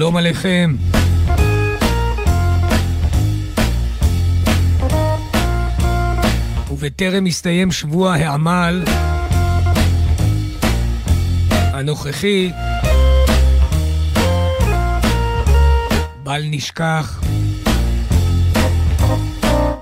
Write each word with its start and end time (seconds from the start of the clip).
שלום 0.00 0.16
עליכם. 0.16 0.74
ובטרם 6.70 7.26
הסתיים 7.26 7.72
שבוע 7.72 8.14
העמל 8.14 8.84
הנוכחי, 11.50 12.50
בל 16.22 16.42
נשכח 16.44 17.20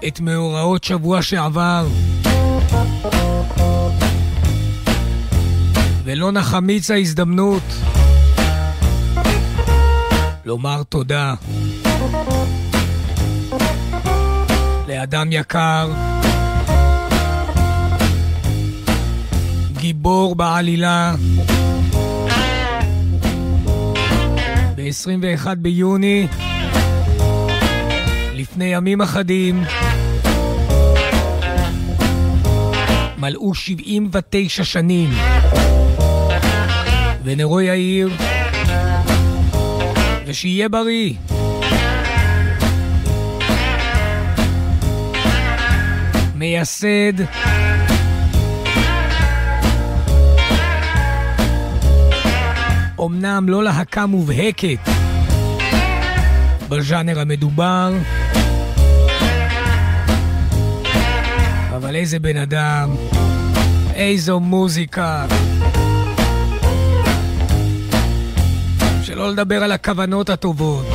את 0.09 0.21
מאורעות 0.21 0.85
שבוע 0.85 1.23
שעבר. 1.23 1.87
ולא 6.05 6.33
נחמיץ 6.33 6.91
ההזדמנות 6.91 7.63
לומר 10.49 10.83
תודה 10.83 11.35
לאדם 14.89 15.29
יקר, 15.33 15.91
גיבור 19.73 20.37
בעלילה, 20.37 21.15
ב-21 24.77 25.55
ביוני, 25.59 26.27
לפני 28.35 28.65
ימים 28.65 29.03
אחדים, 29.03 29.65
מלאו 33.19 33.55
79 33.55 34.65
שנים. 34.65 35.11
ונרו 37.25 37.61
יאיר, 37.61 38.09
ושיהיה 40.29 40.69
בריא. 40.69 41.13
מייסד 46.35 47.13
אמנם 53.01 53.49
לא 53.49 53.65
להקה 53.65 54.07
מובהקת 54.07 54.89
בז'אנר 56.69 57.21
המדובר, 57.21 57.93
אבל 61.77 61.97
איזה 61.97 62.19
בן 62.19 62.37
אדם, 62.37 62.91
איזו 63.95 64.41
מוזיקה. 64.41 65.27
שלא 69.09 69.31
לדבר 69.31 69.65
על 69.65 69.73
הכוונות 69.73 70.31
הטובות. 70.31 70.87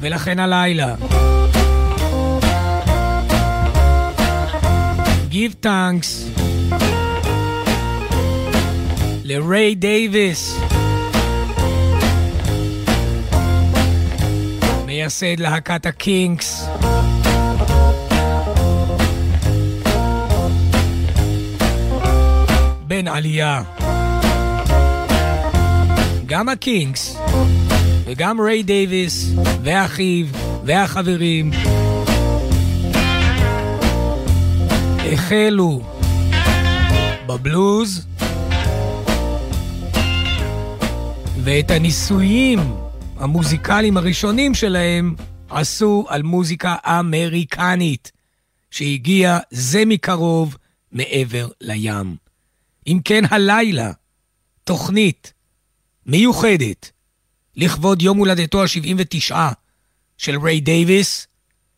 ולכן 0.00 0.38
הלילה. 0.38 0.94
Give 5.30 5.64
thanks 5.64 6.40
לריי 9.24 9.74
דייוויס, 9.74 10.58
מייסד 14.86 15.40
להקת 15.40 15.86
הקינקס. 15.86 16.68
בן 23.04 23.08
עלייה. 23.08 23.62
גם 26.26 26.48
הקינגס 26.48 27.16
וגם 28.04 28.40
ריי 28.40 28.62
דייוויס 28.62 29.32
ואחיו 29.62 30.26
והחברים 30.64 31.50
החלו 35.12 35.82
בבלוז 37.26 38.06
ואת 41.42 41.70
הניסויים 41.70 42.60
המוזיקליים 43.16 43.96
הראשונים 43.96 44.54
שלהם 44.54 45.14
עשו 45.50 46.04
על 46.08 46.22
מוזיקה 46.22 46.76
אמריקנית 46.86 48.12
שהגיעה 48.70 49.38
זה 49.50 49.84
מקרוב 49.86 50.56
מעבר 50.92 51.48
לים. 51.60 52.23
אם 52.86 53.00
כן 53.04 53.24
הלילה, 53.30 53.92
תוכנית 54.64 55.32
מיוחדת 56.06 56.90
לכבוד 57.56 58.02
יום 58.02 58.18
הולדתו 58.18 58.62
ה-79 58.62 59.34
של 60.18 60.38
ריי 60.38 60.60
דייוויס, 60.60 61.26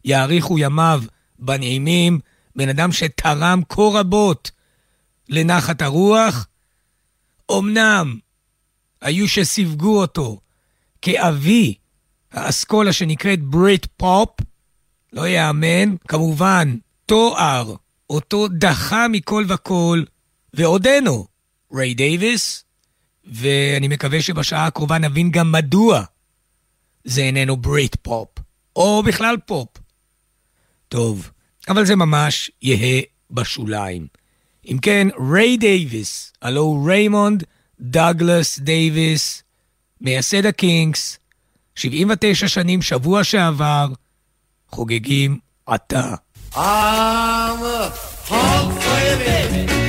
יאריכו 0.05 0.59
ימיו 0.59 1.03
בנעימים, 1.39 2.21
בן 2.57 2.69
אדם 2.69 2.93
שתרם 2.93 3.61
כה 3.69 3.83
רבות 3.83 4.51
לנחת 5.29 5.83
הרוח. 5.83 6.47
אמנם 7.59 8.19
היו 9.01 9.29
שסיווגו 9.29 10.01
אותו 10.01 10.41
כאבי 11.03 11.75
האסכולה 12.33 12.93
שנקראת 12.93 13.43
Britpop, 13.43 14.31
לא 15.13 15.29
יאמן, 15.29 15.97
כמובן, 16.09 16.77
תואר, 17.07 17.75
אותו 18.11 18.49
דחה 18.49 19.09
מכל 19.09 19.45
וכל, 19.49 20.03
ועודנו, 20.55 21.27
ריי 21.73 21.95
דייוויס, 21.95 22.65
ואני 23.25 23.89
מקווה 23.89 24.23
שבשעה 24.23 24.67
הקרובה 24.67 24.99
נבין 24.99 25.31
גם 25.31 25.53
מדוע 25.53 26.05
זה 27.05 27.21
איננו 27.21 27.57
Britpop, 27.57 28.29
או 28.77 29.03
בכלל 29.03 29.37
פופ. 29.47 29.69
טוב, 30.89 31.31
אבל 31.69 31.85
זה 31.85 31.97
ממש 31.97 32.51
יהא 32.63 33.03
בשוליים. 33.31 34.07
אם 34.71 34.79
כן, 34.83 35.09
ריי 35.33 35.57
דייוויס, 35.57 36.33
הלוא 36.43 36.85
ריימונד 36.87 37.45
דאגלס 37.81 38.59
דייוויס, 38.59 39.43
מייסד 40.01 40.47
הקינגס, 40.47 41.19
79 41.75 42.49
שנים 42.49 42.83
שבוע 42.83 43.25
שעבר, 43.25 43.89
חוגגים 44.69 45.39
עתה. 45.67 46.15
I'm 46.55 46.59
a 46.59 47.93
hog 48.29 48.73
for 48.83 48.99
you, 49.07 49.17
baby. 49.27 49.86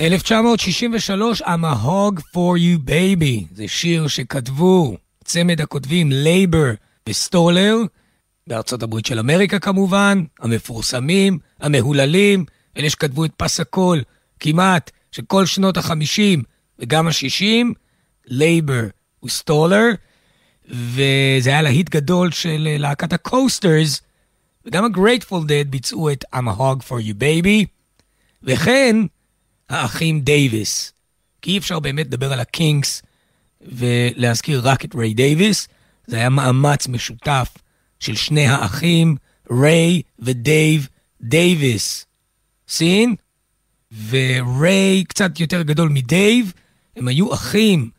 1963, 0.00 1.42
I'm 1.42 1.64
a 1.64 1.74
hog 1.74 2.20
for 2.32 2.56
you 2.56 2.78
baby. 2.78 3.44
זה 3.54 3.68
שיר 3.68 4.08
שכתבו 4.08 4.96
צמד 5.24 5.60
הכותבים 5.60 6.12
לייבר 6.12 6.70
וסטולר, 7.08 7.76
בארצות 8.46 8.82
הברית 8.82 9.06
של 9.06 9.18
אמריקה 9.18 9.58
כמובן, 9.58 10.24
המפורסמים, 10.40 11.38
המהוללים, 11.60 12.44
אלה 12.76 12.90
שכתבו 12.90 13.24
את 13.24 13.30
פס 13.36 13.60
הקול 13.60 14.02
כמעט 14.40 14.90
של 15.12 15.22
כל 15.22 15.46
שנות 15.46 15.76
החמישים 15.76 16.42
וגם 16.78 17.08
השישים, 17.08 17.74
לייבר 18.26 18.84
וסטולר, 19.24 19.88
וזה 20.68 21.50
היה 21.50 21.62
להיט 21.62 21.88
גדול 21.88 22.30
של 22.30 22.68
להקת 22.78 23.12
הקוסטרס, 23.12 24.00
וגם 24.66 24.84
ה-Grateful 24.84 25.44
Dead 25.46 25.68
ביצעו 25.70 26.10
את 26.10 26.24
I'm 26.34 26.48
a 26.48 26.60
hog 26.60 26.82
for 26.88 27.00
you 27.06 27.14
baby, 27.14 27.66
וכן 28.42 28.96
האחים 29.70 30.20
דייוויס. 30.20 30.92
כי 31.42 31.50
אי 31.50 31.58
אפשר 31.58 31.78
באמת 31.78 32.06
לדבר 32.06 32.32
על 32.32 32.40
הקינגס 32.40 33.02
ולהזכיר 33.60 34.60
רק 34.64 34.84
את 34.84 34.94
ריי 34.94 35.14
דייוויס, 35.14 35.68
זה 36.06 36.16
היה 36.16 36.28
מאמץ 36.28 36.88
משותף 36.88 37.48
של 38.00 38.16
שני 38.16 38.46
האחים, 38.46 39.16
ריי 39.50 40.02
ודייב 40.18 40.88
דייוויס. 41.20 42.06
Seen? 42.68 43.14
וריי 44.08 45.04
קצת 45.04 45.40
יותר 45.40 45.62
גדול 45.62 45.88
מדייב, 45.88 46.52
הם 46.96 47.08
היו 47.08 47.34
אחים 47.34 47.90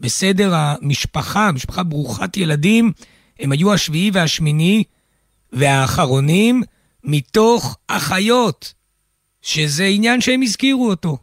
בסדר 0.00 0.54
המשפחה, 0.54 1.52
משפחה 1.52 1.82
ברוכת 1.82 2.36
ילדים, 2.36 2.92
הם 3.38 3.52
היו 3.52 3.74
השביעי 3.74 4.10
והשמיני 4.12 4.84
והאחרונים 5.52 6.62
מתוך 7.04 7.76
אחיות, 7.88 8.74
שזה 9.42 9.84
עניין 9.84 10.20
שהם 10.20 10.42
הזכירו 10.42 10.90
אותו. 10.90 11.18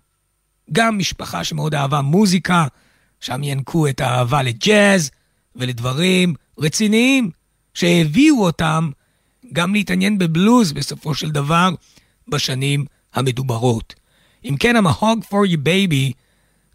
גם 0.71 0.97
משפחה 0.97 1.43
שמאוד 1.43 1.75
אהבה 1.75 2.01
מוזיקה, 2.01 2.67
שם 3.19 3.43
ינקו 3.43 3.87
את 3.87 4.01
האהבה 4.01 4.41
לג'אז 4.41 5.11
ולדברים 5.55 6.33
רציניים 6.57 7.31
שהביאו 7.73 8.45
אותם 8.45 8.89
גם 9.53 9.73
להתעניין 9.73 10.17
בבלוז 10.17 10.71
בסופו 10.71 11.15
של 11.15 11.31
דבר 11.31 11.69
בשנים 12.27 12.85
המדוברות. 13.13 13.95
אם 14.45 14.55
כן, 14.59 14.75
המהוג 14.75 15.23
for 15.23 15.51
you 15.51 15.57
baby 15.57 16.13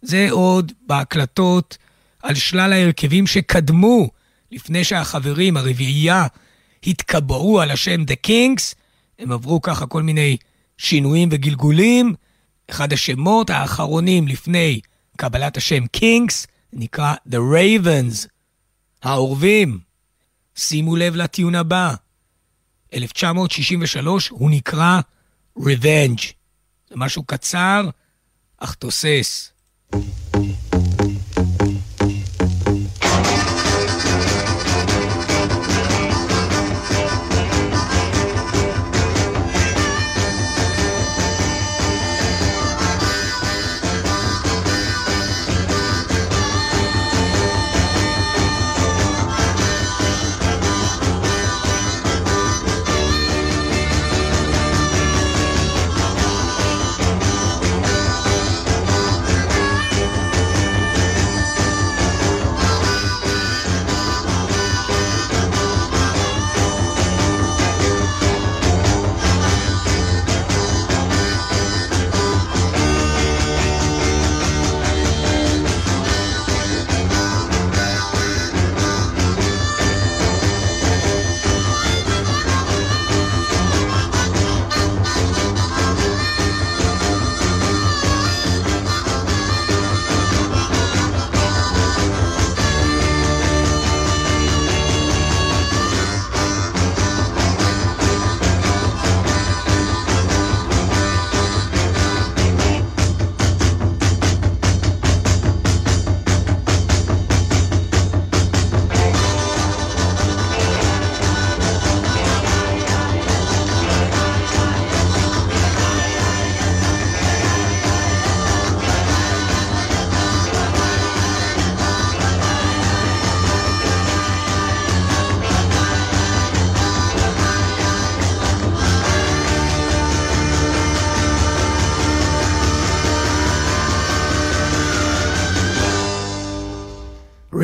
זה 0.02 0.26
עוד 0.30 0.72
בהקלטות 0.86 1.78
על 2.22 2.34
שלל 2.34 2.72
ההרכבים 2.72 3.26
שקדמו 3.26 4.10
לפני 4.52 4.84
שהחברים, 4.84 5.56
הרביעייה, 5.56 6.26
התקבעו 6.86 7.60
על 7.60 7.70
השם 7.70 8.02
The 8.02 8.26
Kings. 8.26 8.74
הם 9.18 9.32
עברו 9.32 9.62
ככה 9.62 9.86
כל 9.86 10.02
מיני 10.02 10.36
שינויים 10.78 11.28
וגלגולים. 11.32 12.14
אחד 12.70 12.92
השמות 12.92 13.50
האחרונים 13.50 14.28
לפני 14.28 14.80
קבלת 15.16 15.56
השם 15.56 15.84
Kings 15.96 16.46
נקרא 16.72 17.14
The 17.28 17.36
Ravens, 17.36 18.28
העורבים. 19.02 19.78
שימו 20.54 20.96
לב 20.96 21.16
לטיעון 21.16 21.54
הבא. 21.54 21.94
1963 22.94 24.28
הוא 24.28 24.50
נקרא 24.50 25.00
Revenge. 25.58 26.32
זה 26.88 26.94
משהו 26.96 27.22
קצר, 27.22 27.88
אך 28.58 28.74
תוסס. 28.74 29.52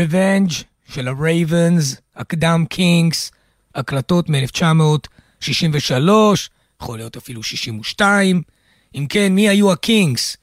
Revenge 0.00 0.54
של 0.88 1.09
הרייבנס, 1.09 1.97
הקדם 2.16 2.64
קינגס, 2.71 3.30
הקלטות 3.75 4.28
מ-1963, 4.28 6.09
יכול 6.83 6.99
להיות 6.99 7.16
אפילו 7.16 7.42
62. 7.42 8.42
אם 8.95 9.07
כן, 9.09 9.33
מי 9.33 9.49
היו 9.49 9.73
הקינגס? 9.73 10.37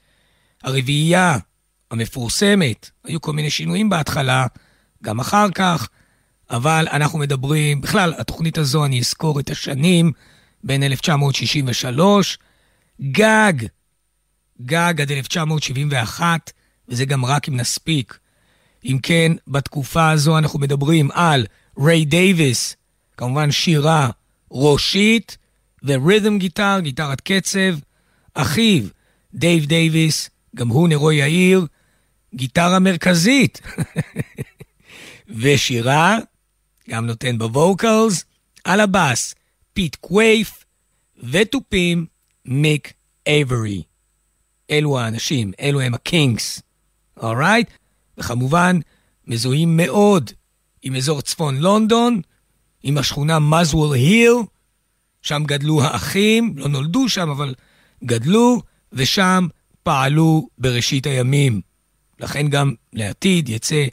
הרביעייה 0.62 1.38
המפורסמת, 1.90 2.90
היו 3.04 3.20
כל 3.20 3.32
מיני 3.32 3.50
שינויים 3.50 3.88
בהתחלה, 3.88 4.46
גם 5.02 5.20
אחר 5.20 5.50
כך, 5.50 5.88
אבל 6.50 6.86
אנחנו 6.92 7.18
מדברים, 7.18 7.80
בכלל, 7.80 8.14
התוכנית 8.18 8.58
הזו, 8.58 8.84
אני 8.84 9.00
אזכור 9.00 9.40
את 9.40 9.50
השנים 9.50 10.12
בין 10.64 10.82
1963, 10.82 12.38
גג, 13.02 13.52
גג 14.62 15.00
עד 15.00 15.12
1971, 15.12 16.52
וזה 16.88 17.04
גם 17.04 17.24
רק 17.24 17.48
אם 17.48 17.56
נספיק. 17.56 18.18
אם 18.84 18.98
כן, 19.02 19.32
בתקופה 19.48 20.10
הזו 20.10 20.38
אנחנו 20.38 20.58
מדברים 20.58 21.10
על 21.10 21.46
ריי 21.78 22.04
דייוויס, 22.04 22.76
כמובן 23.16 23.50
שירה 23.50 24.10
ראשית, 24.50 25.38
ו 25.82 25.90
rhythm 25.90 26.38
guitar, 26.38 26.78
גיטרת 26.80 27.20
קצב, 27.20 27.78
אחיו, 28.34 28.84
דייב 29.34 29.64
דייוויס, 29.64 30.30
גם 30.56 30.68
הוא 30.68 30.88
נרו 30.88 31.12
יאיר, 31.12 31.66
גיטרה 32.34 32.78
מרכזית, 32.78 33.60
ושירה, 35.40 36.18
גם 36.90 37.06
נותן 37.06 37.38
ב 37.38 37.49
vocals, 37.49 38.24
על 38.64 38.80
הבאס, 38.80 39.34
פיט 39.72 39.96
קווייף, 39.96 40.64
ותופים, 41.22 42.06
מיק 42.44 42.92
אייברי. 43.26 43.82
אלו 44.70 44.98
האנשים, 44.98 45.52
אלו 45.60 45.80
הם 45.80 45.94
הקינגס, 45.94 46.62
Alright? 47.16 47.68
Right? 47.68 47.72
וכמובן 48.18 48.78
מזוהים 49.26 49.76
מאוד 49.76 50.30
עם 50.82 50.96
אזור 50.96 51.20
צפון 51.20 51.56
לונדון, 51.56 52.20
עם 52.82 52.98
השכונה 52.98 53.38
מזוול 53.38 53.94
היל, 53.94 54.34
שם 55.22 55.42
גדלו 55.46 55.82
האחים, 55.82 56.54
לא 56.56 56.68
נולדו 56.68 57.08
שם, 57.08 57.30
אבל 57.30 57.54
גדלו, 58.04 58.62
ושם 58.92 59.46
פעלו 59.82 60.48
בראשית 60.58 61.06
הימים. 61.06 61.60
לכן 62.20 62.48
גם 62.48 62.72
לעתיד 62.92 63.48
יצא 63.48 63.84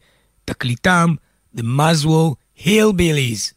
תקליטם 0.45 1.15
The 1.57 1.61
Muswell 1.61 2.61
Hillbillies. 2.63 3.53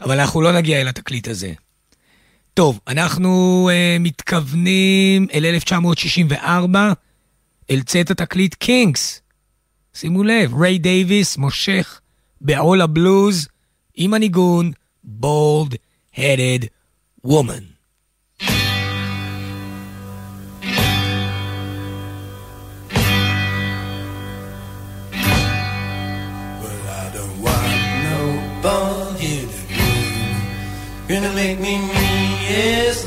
אבל 0.00 0.20
אנחנו 0.20 0.40
לא 0.40 0.52
נגיע 0.52 0.80
אל 0.80 0.88
התקליט 0.88 1.28
הזה. 1.28 1.52
טוב, 2.54 2.80
אנחנו 2.88 3.70
uh, 3.70 4.02
מתכוונים 4.02 5.26
אל 5.34 5.44
1964, 5.44 6.92
אל 7.70 7.82
צאת 7.82 8.10
התקליט 8.10 8.54
קינגס. 8.54 9.20
שימו 10.00 10.22
לב, 10.22 10.54
ריי 10.54 10.78
דייוויס 10.78 11.36
מושך 11.36 12.00
בעול 12.40 12.80
הבלוז 12.80 13.48
עם 13.96 14.14
הניגון 14.14 14.72
Bald 15.04 15.74
headed 16.14 16.66
woman. 17.26 17.64
Gonna 31.08 31.32
make 31.42 31.58
me 31.66 31.74
mean, 31.90 32.30
yes, 32.50 32.98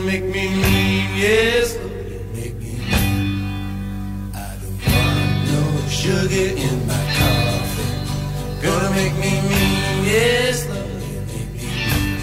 Gonna 0.00 0.12
make 0.12 0.24
me 0.24 0.48
mean, 0.48 1.08
yes, 1.14 1.76
Lord, 1.76 1.92
you 2.08 2.20
make 2.32 2.56
me 2.56 2.72
mean. 2.88 4.32
I 4.34 4.56
don't 4.62 4.80
want 4.88 5.44
no 5.52 5.88
sugar 5.90 6.48
in 6.56 6.86
my 6.86 7.04
coffee. 7.18 8.62
Gonna 8.62 8.90
make 8.96 9.12
me 9.16 9.32
mean, 9.50 10.04
yes, 10.06 10.66
Lord, 10.70 10.88
you 11.04 11.20
make 11.28 11.52
me 11.52 11.68
mean. 11.84 12.16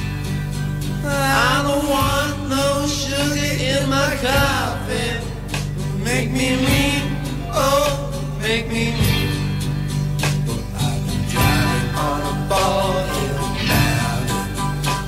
I 1.06 1.62
don't 1.68 1.88
want 1.88 2.50
no 2.50 2.88
sugar 2.88 3.54
in 3.62 3.88
my 3.88 4.10
coffee. 4.26 5.22
Make 6.04 6.32
me 6.32 6.56
mean, 6.56 7.04
oh 7.54 8.10
make 8.42 8.68
me 8.70 8.86
mean. 8.90 9.30
But 10.48 10.64
I've 10.82 11.06
been 11.06 11.24
driving 11.30 11.90
on 11.94 12.22
a 12.26 12.50
ball 12.50 12.94
hill 13.14 13.38
mountain. 13.70 14.50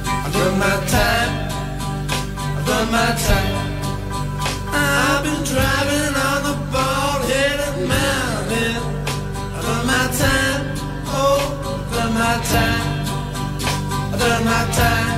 I've 0.06 0.34
done 0.34 0.60
my 0.60 0.86
time. 0.86 1.19
I've 2.70 2.92
my 2.92 3.12
time. 3.28 3.56
I've 4.72 5.24
been 5.24 5.44
driving 5.44 6.14
on 6.28 6.40
the 6.48 6.56
bald 6.72 7.22
headed 7.32 7.88
mountain. 7.88 8.82
Done 9.64 9.86
my 9.88 10.06
time. 10.24 10.62
Oh, 11.08 11.42
done 11.92 12.14
my 12.14 12.36
time. 12.54 12.86
Done 14.20 14.46
my 14.46 14.62
time. 14.74 15.09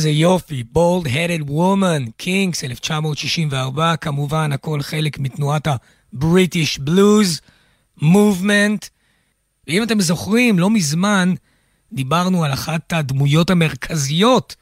איזה 0.00 0.10
יופי, 0.10 0.62
Bald 0.62 1.06
headed 1.06 1.50
woman, 1.50 2.10
קינגס 2.16 2.64
1964, 2.64 3.96
כמובן 3.96 4.52
הכל 4.52 4.82
חלק 4.82 5.18
מתנועת 5.18 5.68
ה 6.12 6.20
British 6.20 6.78
blues, 6.78 7.40
movement. 8.02 8.86
ואם 9.66 9.82
אתם 9.82 10.00
זוכרים, 10.00 10.58
לא 10.58 10.70
מזמן 10.70 11.34
דיברנו 11.92 12.44
על 12.44 12.52
אחת 12.52 12.92
הדמויות 12.92 13.50
המרכזיות 13.50 14.56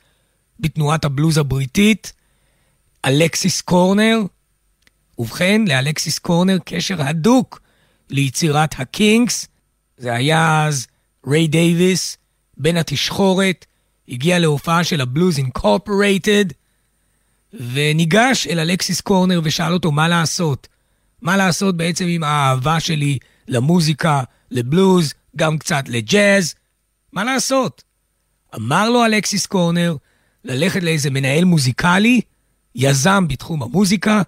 בתנועת 0.61 1.04
הבלוז 1.04 1.38
הבריטית, 1.38 2.12
אלכסיס 3.04 3.61
קורנר. 3.61 4.18
ובכן, 5.18 5.64
לאלכסיס 5.68 6.18
קורנר 6.18 6.59
קשר 6.64 7.02
הדוק 7.02 7.61
ליצירת 8.11 8.75
הקינגס. 8.78 9.49
זה 9.99 10.14
היה 10.14 10.66
אז 10.66 10.87
ריי 11.26 11.49
דייוויס, 11.49 12.16
בן 12.57 12.76
התשחורת, 12.76 13.66
הגיע 14.08 14.38
להופעה 14.38 14.84
של 14.84 15.00
הבלוז 15.00 15.38
אינקורפורייטד, 15.38 16.44
וניגש 17.52 18.46
אל 18.46 18.60
אלכסיס 18.60 19.00
קורנר 19.00 19.40
ושאל 19.44 19.72
אותו 19.72 19.92
מה 19.92 20.08
לעשות. 20.08 20.68
מה 21.22 21.36
לעשות 21.36 21.76
בעצם 21.76 22.04
עם 22.08 22.24
האהבה 22.24 22.80
שלי 22.80 23.18
למוזיקה, 23.48 24.22
לבלוז, 24.50 25.14
גם 25.36 25.58
קצת 25.58 25.84
לג'אז, 25.88 26.54
מה 27.12 27.24
לעשות? 27.24 27.82
אמר 28.56 28.90
לו 28.90 29.04
אלכסיס 29.04 29.46
קורנר 29.46 29.96
ללכת 30.44 30.82
לאיזה 30.82 31.10
מנהל 31.10 31.44
מוזיקלי, 31.44 32.20
יזם 32.74 33.28
בתחום 33.28 33.62
המוזיקה, 33.62 34.22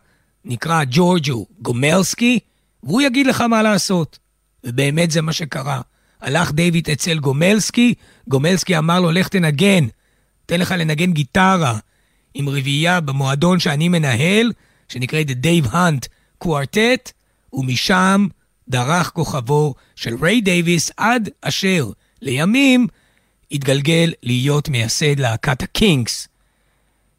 נקרא 0.45 0.83
ג'ורג'ו 0.91 1.47
גומלסקי, 1.63 2.39
והוא 2.83 3.03
יגיד 3.03 3.27
לך 3.27 3.41
מה 3.41 3.63
לעשות. 3.63 4.19
ובאמת 4.65 5.11
זה 5.11 5.23
מה 5.23 5.33
שקרה. 5.33 5.81
הלך 6.21 6.53
דייוויס 6.53 6.91
אצל 6.91 7.19
גומלסקי, 7.19 7.95
גומלסקי 8.29 8.79
אמר 8.79 9.01
לו, 9.01 9.11
לך 9.11 9.29
תנגן, 9.29 9.87
אתן 10.47 10.61
לך 10.61 10.75
לנגן 10.79 11.13
גיטרה 11.13 11.79
עם 12.35 12.49
רביעייה 12.49 13.01
במועדון 13.01 13.59
שאני 13.59 13.89
מנהל, 13.89 14.53
שנקרא 14.89 15.21
The 15.23 15.45
Dave 15.45 15.73
Hunt 15.73 16.09
Quartet, 16.45 17.13
ומשם 17.53 18.27
דרך 18.69 19.11
כוכבו 19.11 19.75
של 19.97 20.17
ריי 20.23 20.41
דייוויס 20.41 20.91
עד 20.97 21.29
אשר 21.43 21.91
לימים 22.23 22.87
התגלגל 23.53 24.13
להיות 24.23 24.69
מייסד 24.69 25.21
להקת 25.21 25.63
הקינגס. 25.63 26.29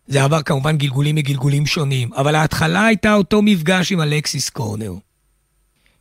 זה 0.08 0.24
עבר 0.24 0.42
כמובן 0.42 0.78
גלגולים 0.78 1.16
מגלגולים 1.16 1.66
שונים, 1.66 2.14
אבל 2.14 2.36
ההתחלה 2.36 2.86
הייתה 2.86 3.14
אותו 3.14 3.42
מפגש 3.42 3.92
עם 3.92 4.02
אלכסיס 4.02 4.50
קורנר. 4.50 4.94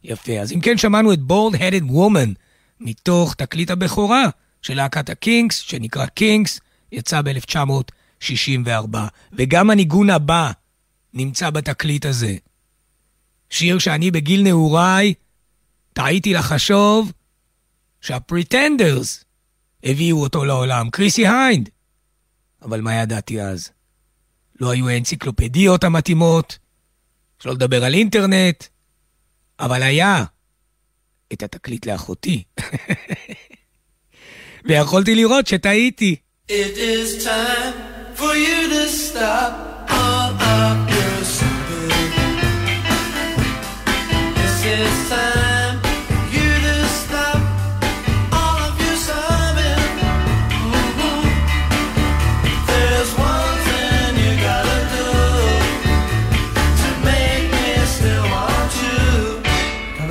יפה, 0.04 0.32
אז 0.32 0.52
אם 0.52 0.60
כן 0.60 0.78
שמענו 0.78 1.12
את 1.12 1.20
Bald 1.20 1.62
headed 1.62 1.82
woman 1.82 2.32
מתוך 2.80 3.34
תקליט 3.34 3.70
הבכורה 3.70 4.24
של 4.62 4.74
להקת 4.74 5.10
הקינגס, 5.10 5.58
שנקרא 5.58 6.06
קינגס, 6.06 6.60
יצא 6.92 7.22
ב-1964. 7.22 8.96
וגם 9.32 9.70
הניגון 9.70 10.10
הבא 10.10 10.50
נמצא 11.14 11.50
בתקליט 11.50 12.06
הזה. 12.06 12.36
שיר 13.50 13.78
שאני 13.78 14.10
בגיל 14.10 14.42
נעוריי 14.42 15.14
טעיתי 15.92 16.34
לחשוב 16.34 17.12
שהפריטנדרס 18.00 19.24
הביאו 19.84 20.22
אותו 20.22 20.44
לעולם, 20.44 20.90
קריסי 20.90 21.26
היינד. 21.26 21.68
אבל 22.62 22.80
מה 22.80 22.94
ידעתי 22.94 23.42
אז? 23.42 23.70
לא 24.60 24.70
היו 24.70 24.88
האנציקלופדיות 24.88 25.84
המתאימות, 25.84 26.58
שלא 27.42 27.52
לדבר 27.52 27.84
על 27.84 27.94
אינטרנט, 27.94 28.64
אבל 29.60 29.82
היה 29.82 30.24
את 31.32 31.42
התקליט 31.42 31.86
לאחותי. 31.86 32.42
ויכולתי 34.64 35.14
לראות 35.14 35.46
שטעיתי. 35.46 36.16
It 36.48 36.76
is 36.76 37.24
time 37.24 37.74
for 38.16 38.34
you 38.34 38.68
to 38.72 38.88
stop 38.88 39.69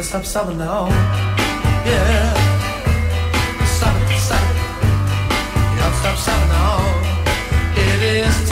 stop 0.10 0.26
sobbing 0.26 0.58
now. 0.58 0.88
Yeah. 1.86 2.34
Stop 3.78 3.96
it, 4.02 4.18
stop 4.18 4.42
it. 4.42 4.58
Gotta 5.78 5.96
stop 6.02 6.18
sobbing 6.18 6.50
now. 6.50 6.80
It 7.78 8.02
is 8.02 8.49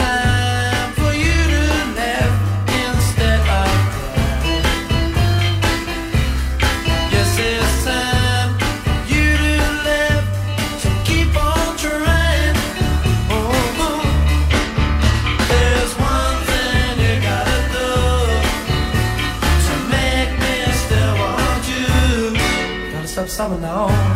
summer 23.38 23.60
now 23.60 24.07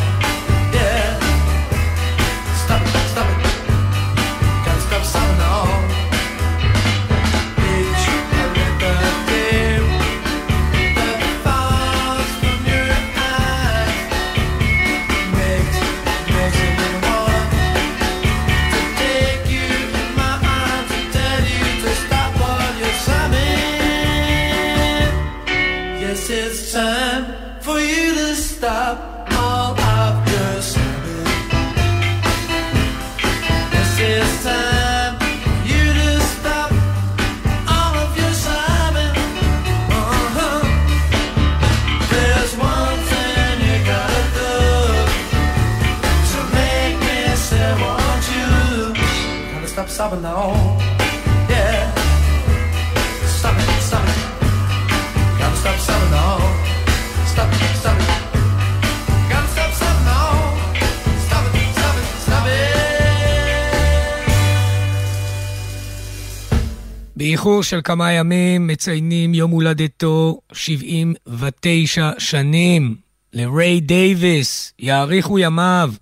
באיחור 67.43 67.63
של 67.63 67.81
כמה 67.85 68.13
ימים 68.13 68.67
מציינים 68.67 69.35
יום 69.35 69.51
הולדתו 69.51 70.41
79 70.53 72.11
שנים 72.19 72.97
לריי 73.33 73.81
דייוויס, 73.81 74.73
יאריכו 74.79 75.39
ימיו 75.39 75.93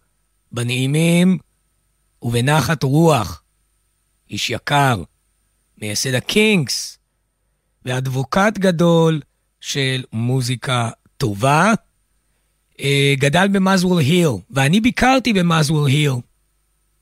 בנעימים 0.53 1.39
ובנחת 2.23 2.83
רוח. 2.83 3.43
איש 4.31 4.51
יקר, 4.51 5.03
מייסד 5.79 6.15
הקינגס 6.15 6.99
ואדבוקט 7.85 8.59
גדול 8.59 9.21
של 9.61 10.03
מוזיקה 10.13 10.91
טובה. 11.17 11.73
אה, 12.81 13.15
גדל 13.19 13.49
במזוול 13.53 13.99
היל, 13.99 14.31
ואני 14.51 14.81
ביקרתי 14.81 15.33
במזוול 15.33 15.89
היל. 15.89 16.13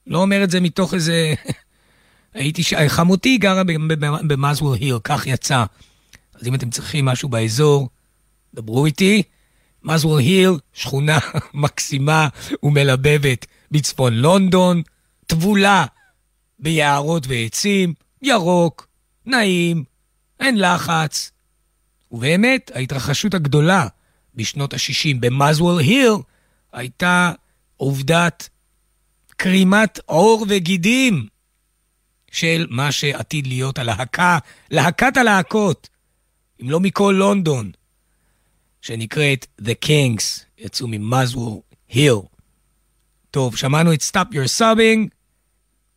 לא 0.07 0.19
אומר 0.19 0.45
את 0.45 0.51
זה 0.51 0.61
מתוך 0.61 0.95
איזה... 0.95 1.35
הייתי, 2.35 2.63
ש... 2.63 2.75
חמותי 2.89 3.39
גרה 3.39 3.63
במזוול 4.27 4.77
היל, 4.77 4.99
כך 5.05 5.27
יצא. 5.27 5.65
אז 6.35 6.47
אם 6.47 6.55
אתם 6.55 6.71
צריכים 6.71 7.05
משהו 7.05 7.29
באזור, 7.29 7.89
דברו 8.55 8.87
איתי. 8.87 9.23
מזוול 9.83 10.21
היל, 10.21 10.51
שכונה 10.73 11.19
מקסימה 11.55 12.29
ומלבבת 12.63 13.47
בצפון 13.71 14.15
לונדון, 14.15 14.83
טבולה 15.27 15.87
ביערות 16.59 17.27
ועצים, 17.27 17.95
ירוק, 18.23 18.89
נעים, 19.27 19.85
אין 20.41 20.59
לחץ. 20.59 21.31
ובאמת, 22.13 22.71
ההתרחשות 22.75 23.35
הגדולה 23.35 23.87
בשנות 24.35 24.75
ה-60 24.75 25.17
במזוול 25.21 25.81
היל 25.81 26.13
הייתה 26.73 27.33
עובדת 27.77 28.49
כרימת 29.39 30.01
עור 30.07 30.47
וגידים 30.49 31.27
של 32.31 32.67
מה 32.71 32.93
שעתיד 32.93 33.47
להיות 33.47 33.79
הלהקה, 33.79 34.39
להקת 34.71 35.17
הלהקות, 35.17 35.89
אם 36.63 36.71
לא 36.71 36.81
מכל 36.81 37.15
לונדון, 37.19 37.71
שנקראת 38.83 39.47
The 39.63 39.87
Kings, 39.87 40.45
יצאו 40.59 40.87
ממזוול 40.89 41.61
היל. 41.89 42.15
טוב, 43.31 43.57
שמענו 43.57 43.93
את 43.93 44.03
Stop 44.03 44.33
Your 44.33 44.59
Subbing, 44.59 45.09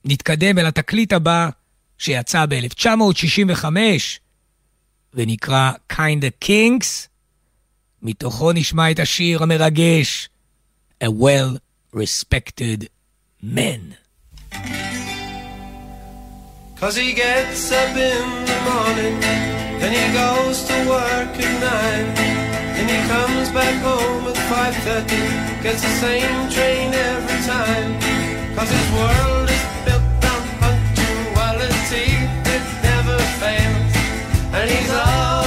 נתקדם 0.06 0.58
אל 0.58 0.66
התקליט 0.66 1.14
הבא, 1.14 1.50
שיצא 1.98 2.46
ב-1965, 2.46 3.66
ונקרא 5.14 5.72
Kinda 5.94 6.46
Kings. 6.46 7.08
מתוכו 8.02 8.52
נשמע 8.52 8.92
את 8.92 9.00
השיר 9.00 9.44
המרגש, 9.44 10.30
A 11.04 11.08
Well-Respected 11.08 12.86
Man. 13.44 13.96
Cause 16.82 16.96
he 16.96 17.14
gets 17.14 17.72
up 17.72 17.96
in 17.96 18.26
the 18.44 18.58
morning, 18.66 19.20
then 19.80 19.94
he 19.94 20.06
goes 20.18 20.64
to 20.64 20.74
work 20.90 21.30
at 21.38 21.54
nine, 21.62 22.10
then 22.74 22.88
he 22.90 22.98
comes 23.08 23.52
back 23.52 23.80
home 23.84 24.28
at 24.28 24.36
5.30, 24.50 25.62
gets 25.62 25.84
the 25.84 25.94
same 26.02 26.50
train 26.50 26.92
every 26.92 27.40
time. 27.46 27.92
Cause 28.56 28.72
his 28.72 28.90
world 28.98 29.48
is 29.48 29.66
built 29.86 30.26
on 30.34 30.44
punctuality, 30.58 32.18
it 32.50 32.66
never 32.82 33.18
fails. 33.38 33.94
And 34.52 34.68
he's 34.68 34.90
all 34.90 35.41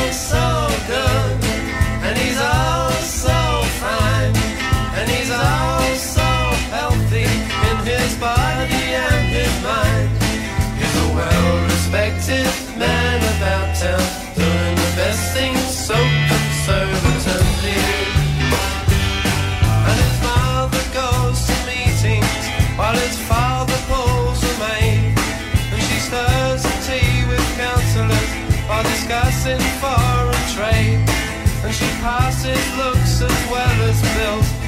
doing 13.85 14.75
the 14.77 14.93
best 14.97 15.35
things 15.37 15.61
so 15.61 15.95
conservatively. 16.33 17.85
And 19.89 19.97
his 20.05 20.17
mother 20.25 20.85
goes 20.97 21.39
to 21.49 21.57
meetings 21.69 22.45
while 22.79 22.97
his 22.97 23.19
father 23.29 23.77
pulls 23.91 24.41
a 24.43 24.55
maid. 24.65 25.13
And 25.73 25.83
she 25.87 25.97
stirs 26.01 26.63
the 26.63 26.77
tea 26.89 27.29
with 27.29 27.45
counsellors 27.61 28.31
while 28.67 28.85
discussing 28.85 29.61
foreign 29.85 30.45
trade. 30.57 31.05
And 31.65 31.75
she 31.75 31.89
passes 32.01 32.65
looks 32.81 33.21
as 33.21 33.39
well 33.53 33.79
as 33.91 34.01
bills 34.17 34.64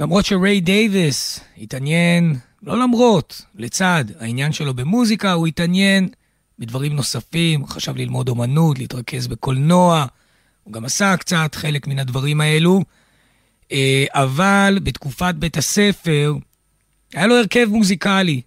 למרות 0.00 0.26
שריי 0.26 0.60
דייוויס 0.60 1.40
התעניין, 1.58 2.36
לא 2.62 2.82
למרות, 2.82 3.42
לצד 3.54 4.04
העניין 4.20 4.52
שלו 4.52 4.74
במוזיקה, 4.74 5.32
הוא 5.32 5.46
התעניין 5.46 6.08
בדברים 6.58 6.96
נוספים, 6.96 7.66
חשב 7.66 7.96
ללמוד 7.96 8.28
אומנות, 8.28 8.78
להתרכז 8.78 9.26
בקולנוע, 9.26 10.06
הוא 10.64 10.72
גם 10.72 10.84
עשה 10.84 11.16
קצת 11.16 11.54
חלק 11.54 11.86
מן 11.86 11.98
הדברים 11.98 12.40
האלו, 12.40 12.84
אה, 13.72 14.04
אבל 14.12 14.78
בתקופת 14.82 15.34
בית 15.34 15.56
הספר 15.56 16.34
היה 17.14 17.26
לו 17.26 17.36
הרכב 17.36 17.66
מוזיקלי, 17.70 18.40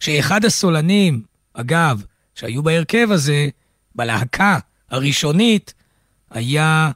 שאחד 0.00 0.44
הסולנים, 0.44 1.22
אגב, 1.54 2.02
שהיו 2.34 2.62
בהרכב 2.62 3.08
הזה, 3.10 3.48
בלהקה 3.94 4.58
הראשונית, 4.90 5.74
היה 6.30 6.90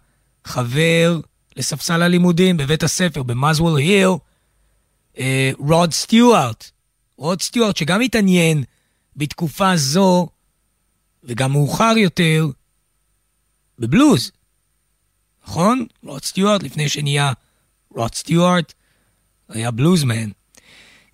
חבר 0.44 1.20
לספסל 1.56 2.02
הלימודים 2.02 2.56
בבית 2.56 2.82
הספר 2.82 3.22
במזוול 3.22 3.78
היל, 3.78 4.08
אה, 5.18 5.50
רוד 5.58 5.92
סטיוארט. 5.92 6.70
רוד 7.16 7.42
סטיוארט 7.42 7.76
שגם 7.76 8.00
התעניין 8.00 8.64
בתקופה 9.16 9.76
זו, 9.76 10.28
וגם 11.24 11.52
מאוחר 11.52 11.94
יותר, 11.96 12.46
בבלוז. 13.78 14.30
נכון? 15.46 15.86
רוד 16.02 16.24
סטיוארט, 16.24 16.62
לפני 16.62 16.88
שנהיה 16.88 17.32
רוד 17.90 18.14
סטיוארט, 18.14 18.72
היה 19.48 19.70
bluesman. 19.70 20.30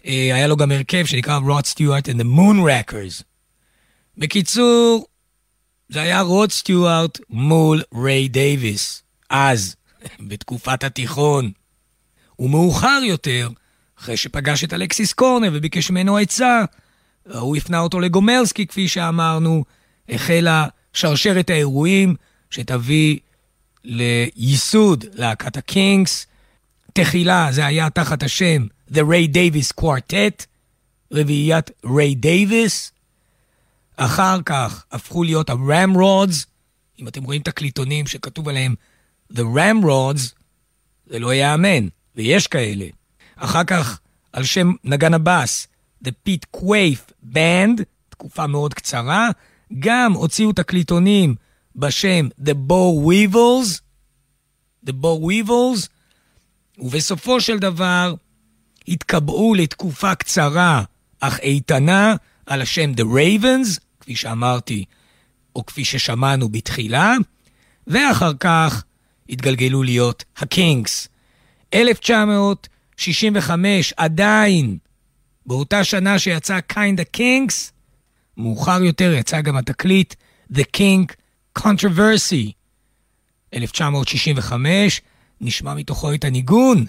אה, 0.07 0.35
היה 0.35 0.47
לו 0.47 0.57
גם 0.57 0.73
הרכב 0.73 1.05
שנקרא 1.07 1.39
רוד 1.39 1.67
סטיוארט 1.67 2.09
and 2.09 2.13
the 2.13 2.25
Moonrakers. 2.25 3.23
בקיצור, 4.19 5.07
זה 5.89 6.03
היה 6.03 6.21
רוד 6.21 6.53
סטיוארט 6.53 7.21
מול 7.31 7.83
ריי 8.03 8.29
דייוויס, 8.29 9.03
אז, 9.31 9.77
בתקופת 10.21 10.85
התיכון. 10.85 11.53
ומאוחר 12.39 13.01
יותר, 13.05 13.49
אחרי 13.99 14.17
שפגש 14.17 14.65
את 14.65 14.73
אלכסיס 14.73 15.13
קורנר 15.13 15.51
וביקש 15.53 15.91
ממנו 15.91 16.17
עצה, 16.17 16.65
הוא 17.35 17.57
הפנה 17.57 17.79
אותו 17.81 18.01
לגומלסקי, 18.01 18.67
כפי 18.67 18.89
שאמרנו, 18.89 19.65
החלה 20.09 20.67
שרשרת 20.93 21.51
האירועים 21.51 22.15
שתביא 22.51 23.19
לייסוד 23.85 25.05
להקת 25.13 25.57
הקינגס. 25.57 26.27
תחילה 26.93 27.49
זה 27.51 27.67
היה 27.67 27.91
תחת 27.91 28.23
השם 28.23 28.67
The 28.93 28.99
Ray 28.99 29.35
Davies 29.35 29.83
Quartet, 29.83 30.47
רביעיית 31.13 31.71
ריי 31.85 32.15
דייוויס. 32.15 32.93
אחר 33.97 34.43
כך 34.43 34.85
הפכו 34.93 35.25
להיות 35.25 35.51
ה-Ramrods, 35.51 36.35
אם 36.99 37.09
אתם 37.09 37.25
רואים 37.25 37.43
תקליטונים 37.43 38.07
שכתוב 38.07 38.49
עליהם 38.49 38.75
The 39.33 39.43
Ramrods, 39.57 40.35
זה 41.07 41.19
לא 41.19 41.35
ייאמן, 41.35 41.89
ויש 42.17 42.47
כאלה. 42.47 42.87
אחר 43.37 43.65
כך, 43.65 44.01
על 44.33 44.45
שם 44.45 44.73
נגן 44.85 45.15
הבאס, 45.15 45.67
The 46.05 46.11
Pete 46.29 46.61
Quaife 46.61 47.13
Band, 47.35 47.83
תקופה 48.09 48.47
מאוד 48.47 48.75
קצרה, 48.75 49.29
גם 49.79 50.13
הוציאו 50.13 50.53
תקליטונים 50.53 51.35
בשם 51.77 52.29
The 52.41 52.55
Bow 52.69 53.09
Weevils, 53.09 53.81
The 54.87 54.93
Bow 54.93 55.21
Weevils, 55.29 55.89
ובסופו 56.79 57.41
של 57.41 57.59
דבר 57.59 58.15
התקבעו 58.89 59.55
לתקופה 59.55 60.15
קצרה 60.15 60.83
אך 61.21 61.39
איתנה 61.41 62.15
על 62.47 62.63
השם 62.63 62.93
The 62.97 63.05
Ravens, 63.05 63.81
כפי 64.01 64.17
שאמרתי, 64.17 64.85
או 65.57 65.67
כפי 65.67 65.85
ששמענו 65.85 66.49
בתחילה, 66.49 67.15
ואחר 67.87 68.33
כך 68.41 68.85
התגלגלו 69.31 69.83
להיות 69.83 70.25
הקינגס. 70.37 71.09
1965 71.75 73.93
עדיין, 73.97 74.79
באותה 75.47 75.85
שנה 75.85 76.19
שיצא 76.19 76.59
Kinda 76.73 77.17
Kings, 77.17 77.71
מאוחר 78.37 78.83
יותר 78.83 79.13
יצא 79.13 79.41
גם 79.41 79.57
התקליט 79.57 80.15
The 80.53 80.65
King 80.77 81.15
Controversy. 81.59 82.53
1965, 83.55 85.01
נשמע 85.41 85.75
מתוכו 85.75 86.15
את 86.15 86.25
הניגון, 86.25 86.87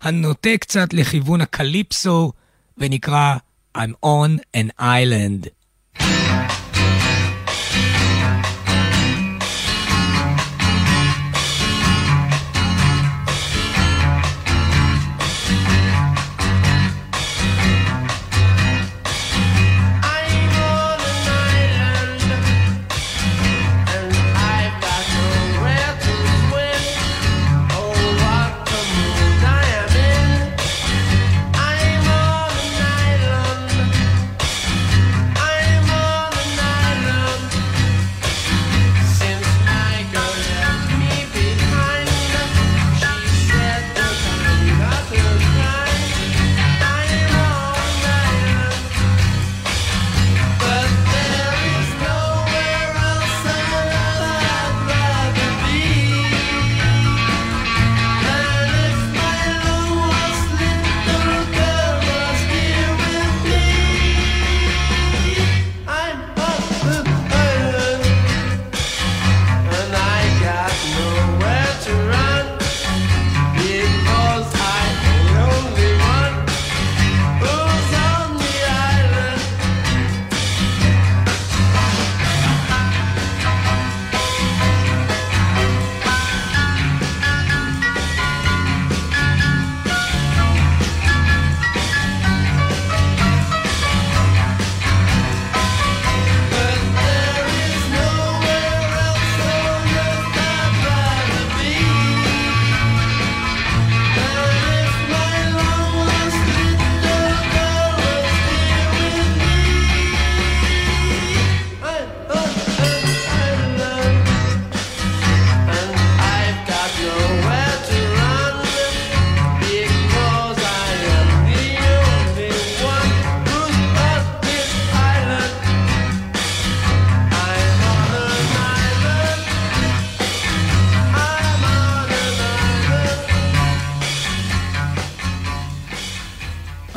הנוטה 0.00 0.56
קצת 0.60 0.92
לכיוון 0.92 1.40
הקליפסו, 1.40 2.32
ונקרא 2.78 3.36
I'm 3.78 3.94
on 4.04 4.40
an 4.56 4.70
island. 4.80 5.48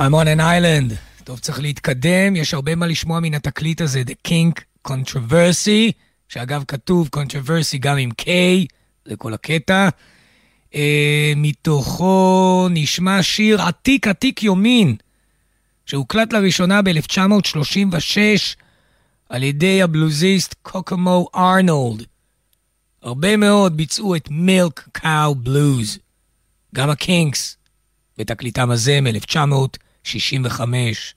I'm 0.07 0.13
on 0.13 0.27
an 0.27 0.39
island. 0.39 0.95
טוב, 1.23 1.39
צריך 1.39 1.59
להתקדם, 1.59 2.35
יש 2.35 2.53
הרבה 2.53 2.75
מה 2.75 2.87
לשמוע 2.87 3.19
מן 3.19 3.33
התקליט 3.33 3.81
הזה, 3.81 4.03
The 4.07 4.27
King 4.27 4.61
Controversy, 4.87 5.91
שאגב 6.29 6.63
כתוב 6.67 7.09
Controversy 7.15 7.77
גם 7.79 7.97
עם 7.97 8.09
K, 8.21 8.25
זה 9.05 9.15
כל 9.15 9.33
הקטע. 9.33 9.89
Uh, 10.71 10.75
מתוכו 11.35 12.67
נשמע 12.69 13.23
שיר 13.23 13.61
עתיק 13.61 14.07
עתיק 14.07 14.43
יומין, 14.43 14.95
שהוקלט 15.85 16.33
לראשונה 16.33 16.81
ב-1936 16.81 18.17
על 19.29 19.43
ידי 19.43 19.81
הבלוזיסט 19.81 20.55
קוקומו 20.61 21.27
ארנולד. 21.35 22.03
הרבה 23.01 23.37
מאוד 23.37 23.77
ביצעו 23.77 24.15
את 24.15 24.27
מילק 24.31 24.87
קאו 24.91 25.35
בלוז. 25.35 25.99
גם 26.75 26.89
הקינקס, 26.89 27.57
בתקליטם 28.17 28.71
הזה 28.71 29.01
מ-1965. 30.15 31.13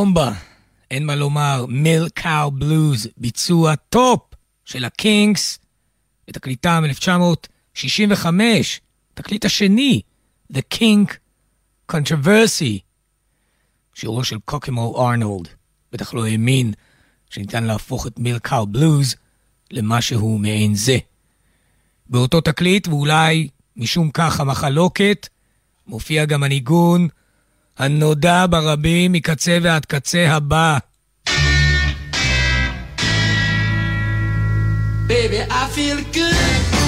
בומבה, 0.00 0.32
אין 0.90 1.06
מה 1.06 1.14
לומר, 1.14 1.66
Milk 1.68 2.08
Cow 2.08 2.50
Blues, 2.50 3.08
ביצוע 3.16 3.74
טופ 3.74 4.20
של 4.64 4.84
הקינקס, 4.84 5.58
בתקליטם 6.28 6.82
1965, 6.84 8.80
תקליט 9.14 9.44
השני, 9.44 10.00
The 10.52 10.60
Kink 10.74 11.14
Kontroversy, 11.92 12.78
שירו 13.94 14.24
של 14.24 14.38
קוקומו 14.44 15.08
ארנולד, 15.08 15.48
בטח 15.92 16.14
לא 16.14 16.26
האמין 16.26 16.72
שניתן 17.30 17.64
להפוך 17.64 18.06
את 18.06 18.18
Milk 18.18 18.38
Cow 18.38 18.66
Blues 18.66 19.14
למשהו 19.70 20.38
מעין 20.38 20.74
זה. 20.74 20.98
באותו 22.06 22.40
תקליט, 22.40 22.88
ואולי 22.88 23.48
משום 23.76 24.10
כך 24.10 24.40
המחלוקת, 24.40 25.28
מופיע 25.86 26.24
גם 26.24 26.42
הניגון 26.42 27.08
הנודע 27.80 28.46
ברבים 28.50 29.12
מקצה 29.12 29.58
ועד 29.62 29.84
קצה 29.84 30.32
הבא. 30.32 30.78
Baby, 35.08 35.40
I 35.50 35.64
feel 35.74 35.98
good 36.14 36.79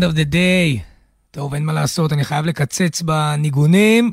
end 0.00 0.02
of 0.02 0.16
the 0.16 0.32
day. 0.32 0.80
טוב, 1.30 1.54
אין 1.54 1.64
מה 1.64 1.72
לעשות, 1.72 2.12
אני 2.12 2.24
חייב 2.24 2.46
לקצץ 2.46 3.02
בניגונים, 3.02 4.12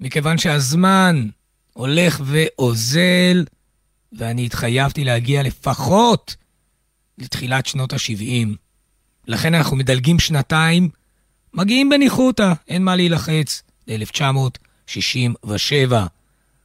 מכיוון 0.00 0.38
שהזמן 0.38 1.28
הולך 1.72 2.22
ואוזל, 2.24 3.44
ואני 4.12 4.46
התחייבתי 4.46 5.04
להגיע 5.04 5.42
לפחות 5.42 6.36
לתחילת 7.18 7.66
שנות 7.66 7.92
ה-70. 7.92 8.48
לכן 9.26 9.54
אנחנו 9.54 9.76
מדלגים 9.76 10.18
שנתיים, 10.18 10.88
מגיעים 11.54 11.88
בניחותא, 11.88 12.52
אין 12.68 12.84
מה 12.84 12.96
להילחץ, 12.96 13.62
ל-1967. 13.88 15.92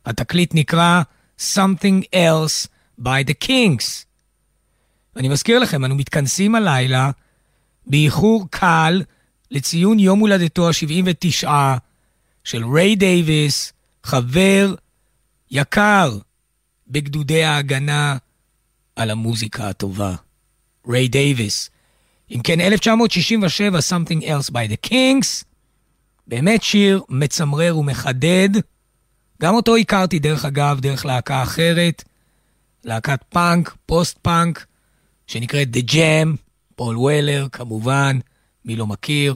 התקליט 0.05 0.55
נקרא 0.55 1.01
Something 1.39 2.03
Else 2.15 2.67
by 3.01 3.23
the 3.27 3.47
Kings. 3.47 4.05
אני 5.15 5.29
מזכיר 5.29 5.59
לכם, 5.59 5.85
אנו 5.85 5.95
מתכנסים 5.95 6.55
הלילה 6.55 7.11
באיחור 7.89 8.47
קל 8.49 9.03
לציון 9.51 9.99
יום 9.99 10.19
הולדתו 10.19 10.67
ה-79 10.67 11.47
של 12.43 12.65
ריי 12.65 12.95
דייוויס, 12.95 13.73
חבר 14.03 14.75
יקר 15.51 16.17
בגדודי 16.87 17.43
ההגנה 17.43 18.17
על 18.95 19.09
המוזיקה 19.09 19.69
הטובה. 19.69 20.15
ריי 20.87 21.07
דייוויס. 21.07 21.69
אם 22.31 22.41
כן, 22.43 22.61
1967, 22.61 23.79
Something 23.79 24.23
Else 24.23 24.51
by 24.51 24.71
the 24.71 24.89
Kings, 24.89 25.43
באמת 26.27 26.63
שיר 26.63 27.01
מצמרר 27.09 27.77
ומחדד. 27.77 28.49
גם 29.41 29.53
אותו 29.53 29.75
הכרתי, 29.75 30.19
דרך 30.19 30.45
אגב, 30.45 30.79
דרך 30.79 31.05
להקה 31.05 31.43
אחרת, 31.43 32.03
להקת 32.83 33.23
פאנק, 33.29 33.75
פוסט-פאנק, 33.85 34.65
שנקראת 35.27 35.67
The 35.73 35.91
Jam, 35.91 36.46
פול 36.77 36.97
וולר, 36.97 37.47
כמובן, 37.51 38.19
מי 38.65 38.75
לא 38.75 38.87
מכיר, 38.87 39.35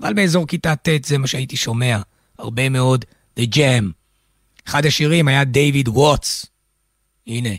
אבל 0.00 0.14
באזור 0.14 0.46
כיתה 0.46 0.76
ט' 0.76 1.04
זה 1.04 1.18
מה 1.18 1.26
שהייתי 1.26 1.56
שומע, 1.56 1.98
הרבה 2.38 2.68
מאוד 2.68 3.04
The 3.38 3.42
Jam. 3.54 3.84
אחד 4.68 4.86
השירים 4.86 5.28
היה 5.28 5.44
דייוויד 5.44 5.88
ווטס. 5.88 6.46
הנה. 7.26 7.54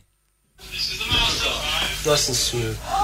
Nice 2.05 2.29
and 2.29 2.35
smooth. 2.35 3.02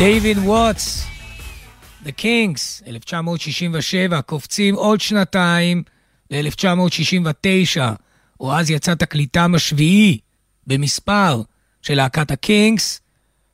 דייוויד 0.00 0.38
ווטס, 0.38 1.06
The 2.04 2.10
Kings, 2.18 2.86
1967, 2.86 4.20
קופצים 4.20 4.74
עוד 4.74 5.00
שנתיים 5.00 5.82
ל-1969, 6.30 7.80
או 8.40 8.54
אז 8.54 8.70
יצא 8.70 8.94
תקליטם 8.94 9.54
השביעי 9.54 10.18
במספר 10.66 11.42
של 11.82 11.94
להקת 11.94 12.30
הקינגס, 12.30 13.00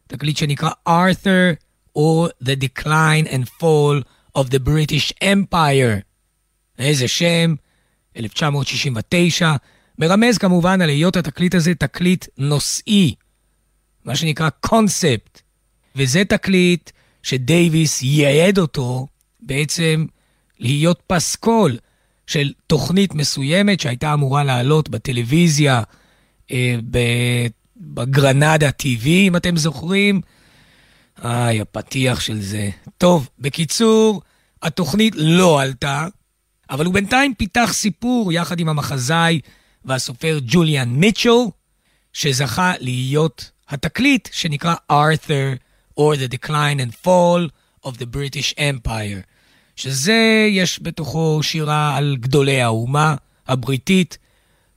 תקליט 0.06 0.36
שנקרא 0.36 0.70
Arthur 0.88 1.54
or 1.98 2.28
The 2.44 2.64
Decline 2.64 3.28
and 3.28 3.44
Fall 3.60 4.02
of 4.38 4.42
the 4.50 4.58
British 4.68 5.12
Empire. 5.24 6.00
איזה 6.78 7.08
שם, 7.08 7.54
1969, 8.16 9.56
מרמז 9.98 10.38
כמובן 10.38 10.82
על 10.82 10.88
היות 10.88 11.16
התקליט 11.16 11.54
הזה 11.54 11.74
תקליט 11.74 12.26
נושאי, 12.38 13.14
מה 14.04 14.16
שנקרא 14.16 14.48
קונספט. 14.60 15.45
וזה 15.96 16.24
תקליט 16.24 16.90
שדייוויס 17.22 18.02
ייעד 18.02 18.58
אותו 18.58 19.06
בעצם 19.40 20.06
להיות 20.58 21.02
פסקול 21.06 21.78
של 22.26 22.52
תוכנית 22.66 23.14
מסוימת 23.14 23.80
שהייתה 23.80 24.14
אמורה 24.14 24.44
לעלות 24.44 24.88
בטלוויזיה 24.88 25.82
אה, 26.50 26.76
בגרנדה 27.76 28.68
TV, 28.68 29.06
אם 29.06 29.36
אתם 29.36 29.56
זוכרים. 29.56 30.20
איי, 31.24 31.60
הפתיח 31.60 32.20
של 32.20 32.40
זה. 32.40 32.70
טוב, 32.98 33.28
בקיצור, 33.38 34.22
התוכנית 34.62 35.14
לא 35.16 35.60
עלתה, 35.60 36.06
אבל 36.70 36.84
הוא 36.84 36.94
בינתיים 36.94 37.34
פיתח 37.34 37.70
סיפור 37.72 38.32
יחד 38.32 38.60
עם 38.60 38.68
המחזאי 38.68 39.40
והסופר 39.84 40.38
ג'וליאן 40.46 40.88
מיטשל, 40.88 41.30
שזכה 42.12 42.72
להיות 42.80 43.50
התקליט 43.68 44.28
שנקרא 44.32 44.74
Arthur 44.92 45.65
or 45.98 46.16
the 46.16 46.28
Decline 46.28 46.80
and 46.80 46.94
Fall 47.04 47.50
of 47.86 47.98
the 47.98 48.06
British 48.06 48.54
Empire, 48.58 49.22
שזה, 49.76 50.48
יש 50.50 50.80
בתוכו 50.82 51.40
שירה 51.42 51.96
על 51.96 52.16
גדולי 52.20 52.62
האומה 52.62 53.14
הבריטית. 53.46 54.18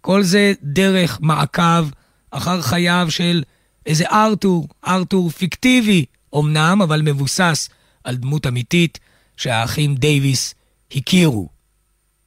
כל 0.01 0.23
זה 0.23 0.53
דרך 0.63 1.19
מעקב 1.21 1.89
אחר 2.31 2.61
חייו 2.61 3.07
של 3.09 3.43
איזה 3.85 4.05
ארתור, 4.07 4.67
ארתור 4.87 5.29
פיקטיבי 5.29 6.05
אמנם, 6.35 6.81
אבל 6.81 7.01
מבוסס 7.01 7.69
על 8.03 8.15
דמות 8.15 8.47
אמיתית 8.47 8.99
שהאחים 9.37 9.95
דייוויס 9.95 10.55
הכירו. 10.91 11.49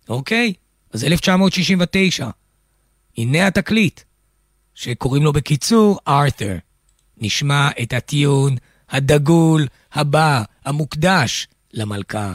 אוקיי? 0.08 0.52
אז 0.92 1.04
1969, 1.04 2.30
הנה 3.18 3.46
התקליט, 3.46 4.00
שקוראים 4.74 5.22
לו 5.22 5.32
בקיצור 5.32 5.98
ארת'ר. 6.08 6.56
נשמע 7.18 7.68
את 7.82 7.92
הטיון 7.92 8.56
הדגול 8.92 9.66
הבא, 9.92 10.42
המוקדש 10.64 11.48
למלכה. 11.72 12.32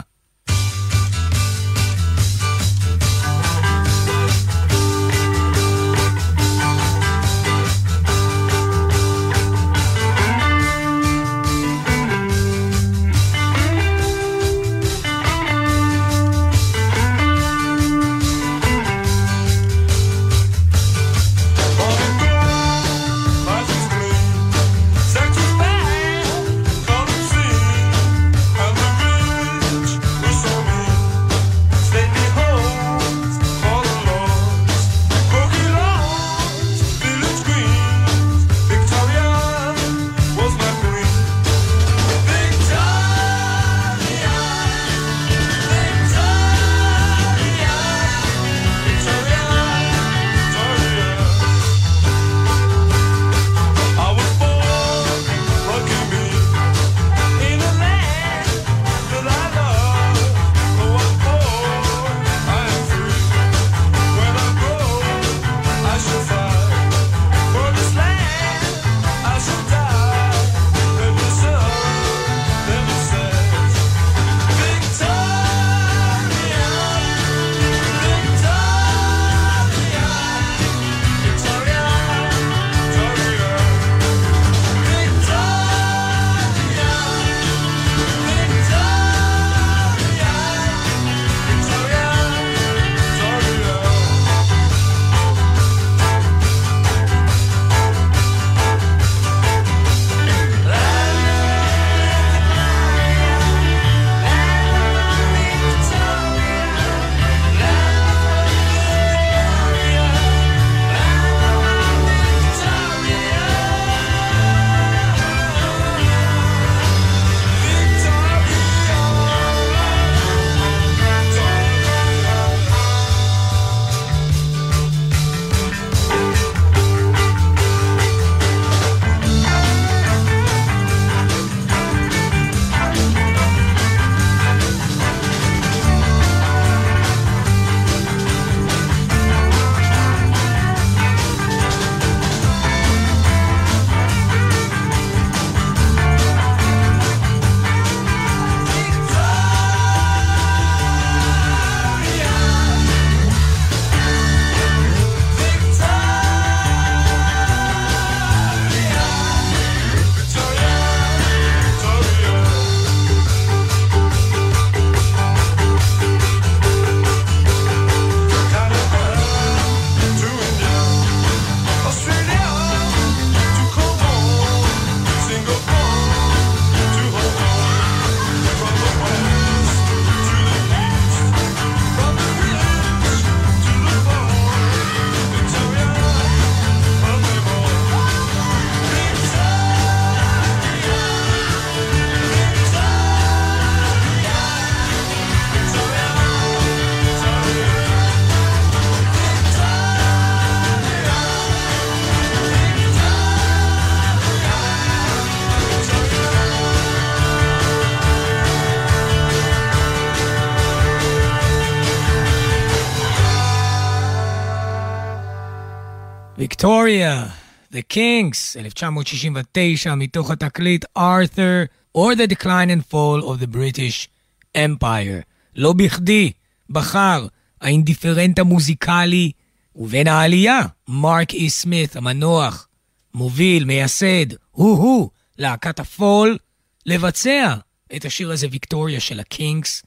ויקטוריה, 216.58 217.26
The 217.72 217.92
Kings, 217.92 218.58
1969, 218.58 219.94
מתוך 219.94 220.30
התקליט 220.30 220.84
Arthur, 220.98 221.66
or 221.96 222.14
the 222.14 222.34
Decline 222.34 222.70
and 222.70 222.92
Fall 222.92 223.22
of 223.22 223.40
the 223.42 223.46
British 223.46 224.08
Empire. 224.56 225.22
לא 225.56 225.72
בכדי 225.72 226.32
בחר 226.70 227.26
האינדיפרנט 227.60 228.38
המוזיקלי 228.38 229.32
ובין 229.76 230.06
העלייה, 230.06 230.60
מרק 230.88 231.34
אי 231.34 231.50
סמית 231.50 231.96
המנוח, 231.96 232.68
מוביל, 233.14 233.64
מייסד, 233.64 234.26
הוא-הוא, 234.50 235.10
להקת 235.38 235.80
הפול, 235.80 236.38
לבצע 236.86 237.54
את 237.96 238.04
השיר 238.04 238.30
הזה 238.30 238.46
ויקטוריה 238.50 239.00
של 239.00 239.20
הקינגס, 239.20 239.82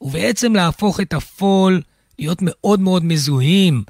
ובעצם 0.00 0.54
להפוך 0.54 1.00
את 1.00 1.12
הפול 1.12 1.82
להיות 2.18 2.38
מאוד 2.42 2.80
מאוד 2.80 3.04
מזוהים, 3.04 3.82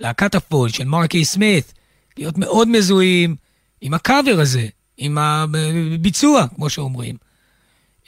להקת 0.00 0.34
הפול 0.34 0.68
של 0.68 0.84
מרק 0.84 1.14
אי 1.14 1.24
סמית, 1.24 1.72
להיות 2.16 2.38
מאוד 2.38 2.68
מזוהים 2.68 3.36
עם 3.80 3.94
הקאבר 3.94 4.40
הזה, 4.40 4.66
עם 4.96 5.18
הביצוע, 5.18 6.46
כמו 6.54 6.70
שאומרים, 6.70 7.16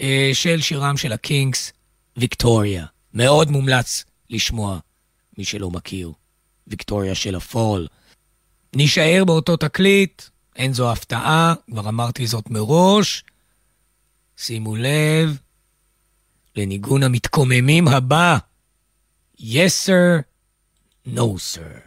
אה, 0.01 0.31
של 0.33 0.61
שירם 0.61 0.97
של 0.97 1.13
הקינגס, 1.13 1.73
ויקטוריה. 2.17 2.87
מאוד 3.15 3.51
מומלץ 3.51 4.05
לשמוע, 4.31 4.79
מי 5.39 5.45
שלא 5.45 5.71
מכיר, 5.71 6.13
ויקטוריה 6.67 7.15
של 7.15 7.35
הפול. 7.35 7.87
נישאר 8.75 9.25
באותו 9.27 9.57
תקליט, 9.57 10.23
אין 10.57 10.73
זו 10.73 10.93
הפתעה, 10.93 11.55
כבר 11.71 11.89
אמרתי 11.89 12.27
זאת 12.27 12.51
מראש. 12.51 13.25
שימו 14.37 14.77
לב 14.77 15.39
לניגון 16.57 17.03
המתקוממים 17.03 17.89
הבא, 17.89 18.39
Yes 19.41 19.87
sir, 19.87 20.23
No 21.09 21.37
sir. 21.37 21.86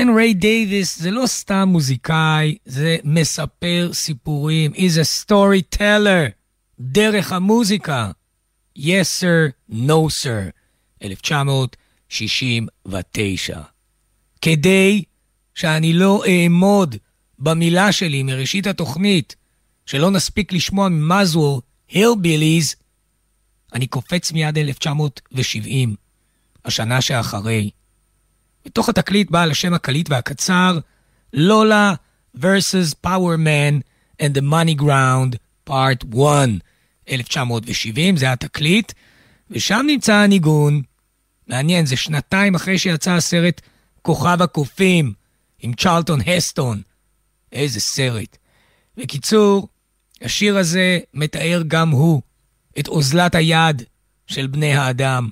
ולכן 0.00 0.16
ריי 0.16 0.34
דייוויס 0.34 0.98
זה 0.98 1.10
לא 1.10 1.26
סתם 1.26 1.68
מוזיקאי, 1.72 2.56
זה 2.64 2.96
מספר 3.04 3.90
סיפורים. 3.92 4.72
He's 4.72 4.76
a 4.76 5.26
storyteller, 5.26 6.30
דרך 6.80 7.32
המוזיקה. 7.32 8.10
Yes 8.78 9.20
sir, 9.20 9.50
no 9.70 10.08
sir, 10.22 10.50
1969. 11.02 13.60
כדי 14.40 15.02
שאני 15.54 15.92
לא 15.92 16.22
אעמוד 16.26 16.96
במילה 17.38 17.92
שלי 17.92 18.22
מראשית 18.22 18.66
התוכנית, 18.66 19.36
שלא 19.86 20.10
נספיק 20.10 20.52
לשמוע 20.52 20.88
ממזוול, 20.88 21.60
הילביליז, 21.88 22.74
אני 23.72 23.86
קופץ 23.86 24.32
מיד 24.32 24.58
1970, 24.58 25.94
השנה 26.64 27.00
שאחרי. 27.00 27.70
בתוך 28.64 28.88
התקליט 28.88 29.30
בעל 29.30 29.50
השם 29.50 29.74
הקליט 29.74 30.10
והקצר, 30.10 30.78
לולה 31.32 31.94
vs. 32.36 32.94
Power 33.06 33.36
Man 33.36 33.82
and 34.22 34.36
the 34.36 34.42
Money 34.42 34.80
Ground 34.80 35.36
Part 35.70 36.04
1, 36.14 36.48
1970, 37.10 38.16
זה 38.16 38.32
התקליט, 38.32 38.92
ושם 39.50 39.84
נמצא 39.86 40.14
הניגון. 40.14 40.82
מעניין, 41.48 41.86
זה 41.86 41.96
שנתיים 41.96 42.54
אחרי 42.54 42.78
שיצא 42.78 43.10
הסרט 43.10 43.60
כוכב 44.02 44.42
הקופים 44.42 45.12
עם 45.58 45.72
צ'רלטון 45.72 46.20
הסטון. 46.26 46.82
איזה 47.52 47.80
סרט. 47.80 48.36
בקיצור, 48.96 49.68
השיר 50.22 50.56
הזה 50.56 50.98
מתאר 51.14 51.62
גם 51.68 51.90
הוא 51.90 52.22
את 52.78 52.88
אוזלת 52.88 53.34
היד 53.34 53.82
של 54.26 54.46
בני 54.46 54.74
האדם, 54.74 55.28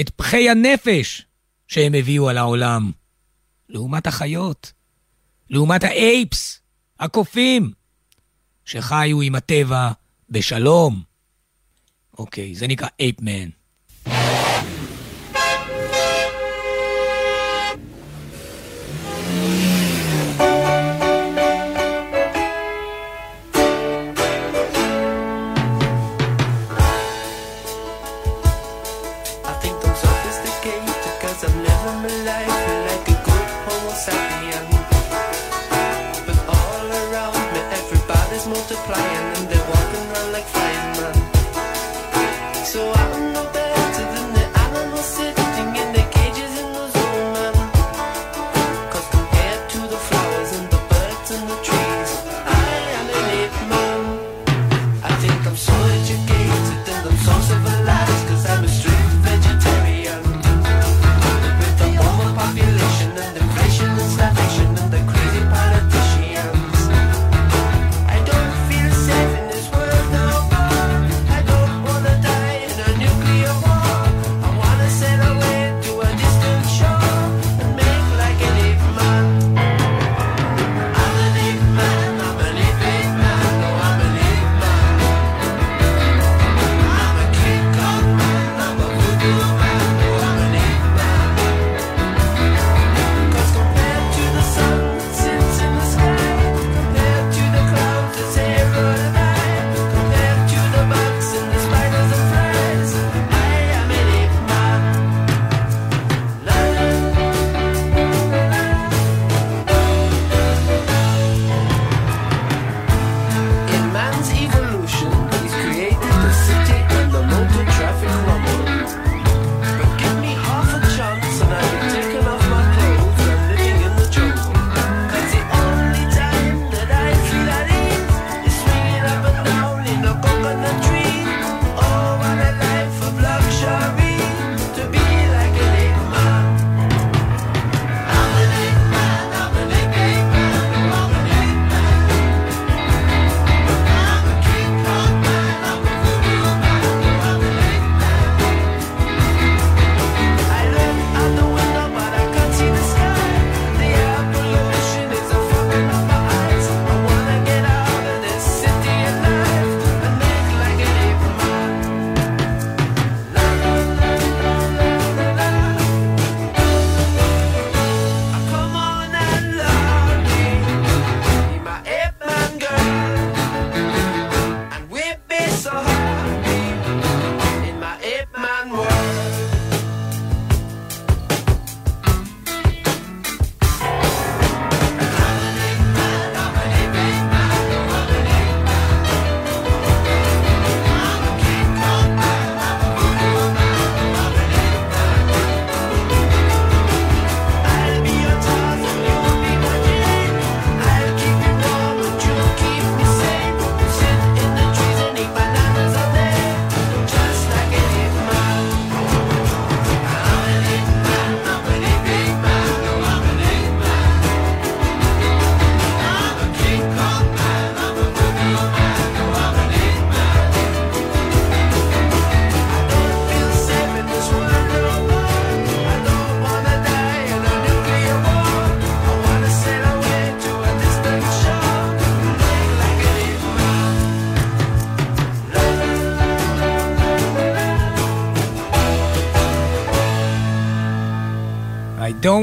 את 0.00 0.10
פחי 0.10 0.50
הנפש 0.50 1.26
שהם 1.68 1.94
הביאו 1.94 2.28
על 2.28 2.38
העולם. 2.38 2.92
לעומת 3.68 4.06
החיות, 4.06 4.72
לעומת 5.50 5.84
האייפס, 5.84 6.60
הקופים, 7.00 7.72
שחיו 8.64 9.20
עם 9.20 9.34
הטבע 9.34 9.92
בשלום. 10.30 11.02
אוקיי, 12.18 12.54
זה 12.54 12.66
נקרא 12.66 12.88
אייפמן. 13.00 13.48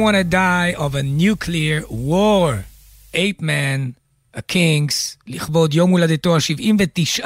Want 0.03 0.17
to 0.17 0.23
die 0.23 0.73
of 0.77 0.95
a 0.95 1.03
nuclear 1.03 1.79
war. 1.89 2.65
Apeman, 3.13 3.91
הקינקס, 4.33 5.17
לכבוד 5.27 5.73
יום 5.73 5.91
הולדתו 5.91 6.35
ה-79 6.35 7.25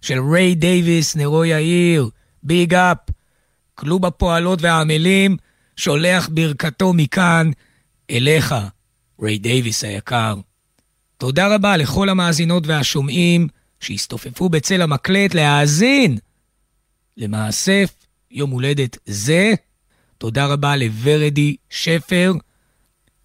של 0.00 0.20
ריי 0.32 0.54
דייוויס, 0.54 1.16
נרו 1.16 1.44
יאיר, 1.44 2.08
big 2.42 2.74
up. 2.74 2.98
קלוב 3.74 4.06
הפועלות 4.06 4.62
והעמלים 4.62 5.36
שולח 5.76 6.28
ברכתו 6.32 6.92
מכאן 6.92 7.50
אליך, 8.10 8.54
ריי 9.22 9.38
דייוויס 9.38 9.84
היקר. 9.84 10.34
תודה 11.18 11.54
רבה 11.54 11.76
לכל 11.76 12.08
המאזינות 12.08 12.66
והשומעים 12.66 13.48
שהסתופפו 13.80 14.48
בצל 14.48 14.82
המקלט 14.82 15.34
להאזין 15.34 16.18
למאסף 17.16 17.94
יום 18.30 18.50
הולדת 18.50 18.98
זה. 19.06 19.54
תודה 20.18 20.46
רבה 20.46 20.76
לוורדי 20.76 21.56
שפר. 21.70 22.32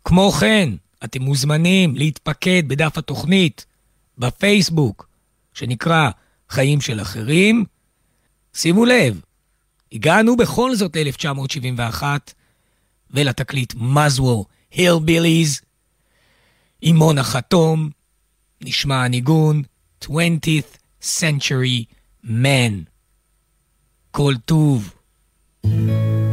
כמו 0.04 0.32
כן, 0.32 0.70
אתם 1.04 1.22
מוזמנים 1.22 1.96
להתפקד 1.96 2.64
בדף 2.68 2.98
התוכנית 2.98 3.66
בפייסבוק, 4.18 5.08
שנקרא 5.54 6.10
חיים 6.50 6.82
של 6.82 7.02
אחרים. 7.02 7.66
שימו 8.54 8.86
לב, 8.86 9.22
הגענו 9.92 10.38
בכל 10.38 10.76
זאת 10.76 10.96
ל-1971, 10.96 12.04
ולתקליט 13.12 13.74
מזוור 13.78 14.46
הילביליז, 14.72 15.62
עם 16.82 16.96
מונה 16.96 17.24
חתום, 17.24 17.90
נשמע 18.62 19.04
הניגון 19.04 19.62
20th 20.04 20.78
Century 21.02 21.84
Man. 22.26 22.90
כל 24.12 24.34
טוב. 24.46 24.94
This 25.66 26.29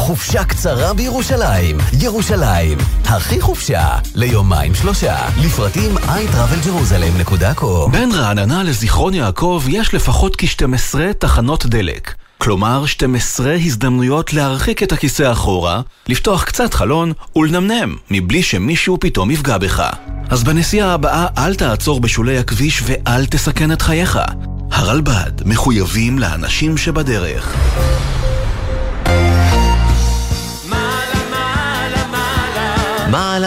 חופשה 0.00 0.44
קצרה 0.44 0.94
בירושלים. 0.94 1.78
ירושלים, 2.00 2.78
הכי 3.04 3.40
חופשה, 3.40 3.88
ליומיים 4.14 4.74
שלושה. 4.74 5.16
לפרטים 5.42 5.96
iTravelJerusalem.com 5.96 7.90
בין 7.92 8.12
רעננה 8.12 8.62
לזיכרון 8.62 9.14
יעקב 9.14 9.62
יש 9.68 9.94
לפחות 9.94 10.36
כ-12 10.38 10.98
תחנות 11.18 11.66
דלק. 11.66 12.14
כלומר, 12.38 12.86
12 12.86 13.54
הזדמנויות 13.54 14.32
להרחיק 14.32 14.82
את 14.82 14.92
הכיסא 14.92 15.32
אחורה, 15.32 15.80
לפתוח 16.08 16.44
קצת 16.44 16.74
חלון 16.74 17.12
ולנמנם, 17.36 17.96
מבלי 18.10 18.42
שמישהו 18.42 19.00
פתאום 19.00 19.30
יפגע 19.30 19.58
בך. 19.58 19.90
אז 20.30 20.44
בנסיעה 20.44 20.94
הבאה 20.94 21.26
אל 21.38 21.54
תעצור 21.54 22.00
בשולי 22.00 22.38
הכביש 22.38 22.82
ואל 22.86 23.26
תסכן 23.26 23.72
את 23.72 23.82
חייך. 23.82 24.18
הרלב"ד 24.72 25.32
מחויבים 25.46 26.18
לאנשים 26.18 26.76
שבדרך. 26.76 27.56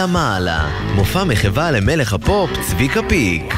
מעלה 0.06 0.34
מעלה, 0.34 0.68
מופע 0.94 1.24
מחווה 1.24 1.70
למלך 1.70 2.12
הפופ 2.12 2.50
צביקה 2.60 3.00
פיק. 3.08 3.54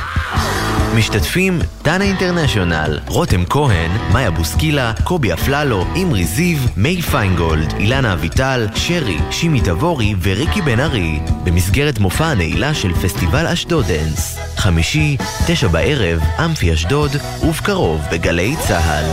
משתתפים 0.97 1.59
דנה 1.82 2.05
אינטרנשיונל, 2.05 2.99
רותם 3.09 3.44
כהן, 3.44 3.90
מאיה 4.12 4.30
בוסקילה, 4.30 4.92
קובי 5.05 5.32
אפללו, 5.32 5.84
אמרי 6.03 6.24
זיו, 6.24 6.59
מיי 6.77 7.03
פיינגולד, 7.03 7.74
אילנה 7.78 8.12
אביטל, 8.12 8.66
שרי, 8.74 9.18
שימי 9.30 9.61
תבורי 9.61 10.14
וריקי 10.22 10.62
בן 10.62 10.80
ארי, 10.80 11.20
במסגרת 11.44 11.99
מופע 11.99 12.26
הנעילה 12.26 12.74
של 12.74 12.92
פסטיבל 12.92 13.47
אשדוד 13.47 13.86
דנס. 13.86 14.38
חמישי, 14.57 15.16
תשע 15.47 15.68
בערב, 15.68 16.20
אמפי 16.44 16.72
אשדוד, 16.72 17.11
ובקרוב 17.42 18.01
בגלי 18.12 18.57
צה"ל. 18.68 19.05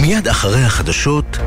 מיד 0.00 0.28
אחרי 0.28 0.64
החדשות, 0.64 1.38